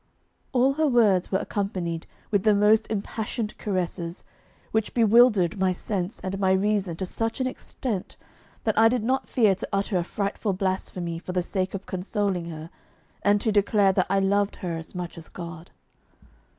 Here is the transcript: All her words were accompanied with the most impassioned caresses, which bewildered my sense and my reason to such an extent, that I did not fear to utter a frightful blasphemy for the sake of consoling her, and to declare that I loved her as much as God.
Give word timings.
All 0.51 0.73
her 0.73 0.87
words 0.87 1.31
were 1.31 1.37
accompanied 1.37 2.07
with 2.31 2.41
the 2.41 2.55
most 2.55 2.89
impassioned 2.89 3.55
caresses, 3.59 4.23
which 4.71 4.95
bewildered 4.95 5.59
my 5.59 5.71
sense 5.71 6.19
and 6.21 6.39
my 6.39 6.53
reason 6.53 6.95
to 6.95 7.05
such 7.05 7.39
an 7.39 7.45
extent, 7.45 8.17
that 8.63 8.75
I 8.79 8.89
did 8.89 9.03
not 9.03 9.27
fear 9.27 9.53
to 9.53 9.69
utter 9.71 9.97
a 9.97 10.03
frightful 10.03 10.53
blasphemy 10.53 11.19
for 11.19 11.33
the 11.33 11.43
sake 11.43 11.75
of 11.75 11.85
consoling 11.85 12.45
her, 12.45 12.71
and 13.21 13.39
to 13.41 13.51
declare 13.51 13.91
that 13.91 14.07
I 14.09 14.17
loved 14.19 14.55
her 14.55 14.75
as 14.75 14.95
much 14.95 15.19
as 15.19 15.29
God. 15.29 15.69